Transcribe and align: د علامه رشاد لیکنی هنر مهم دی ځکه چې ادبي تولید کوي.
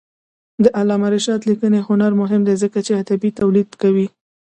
د 0.63 0.65
علامه 0.79 1.07
رشاد 1.15 1.41
لیکنی 1.49 1.79
هنر 1.87 2.11
مهم 2.21 2.41
دی 2.47 2.55
ځکه 2.63 2.77
چې 2.85 2.91
ادبي 3.01 3.29
تولید 3.39 3.69
کوي. 3.81 4.07